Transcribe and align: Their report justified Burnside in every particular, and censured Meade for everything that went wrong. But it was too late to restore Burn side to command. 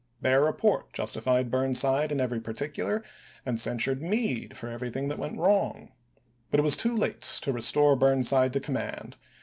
Their 0.21 0.41
report 0.41 0.93
justified 0.93 1.51
Burnside 1.51 2.11
in 2.11 2.19
every 2.19 2.39
particular, 2.39 3.03
and 3.45 3.59
censured 3.59 4.01
Meade 4.01 4.57
for 4.57 4.67
everything 4.67 5.09
that 5.09 5.19
went 5.19 5.37
wrong. 5.37 5.91
But 6.49 6.59
it 6.59 6.63
was 6.63 6.75
too 6.75 6.97
late 6.97 7.21
to 7.21 7.53
restore 7.53 7.95
Burn 7.95 8.23
side 8.23 8.51
to 8.53 8.59
command. 8.59 9.17